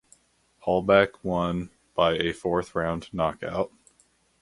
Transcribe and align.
Hallback 0.65 1.09
won 1.23 1.69
by 1.93 2.13
a 2.15 2.33
fourth 2.33 2.73
round 2.73 3.13
knockout. 3.13 3.71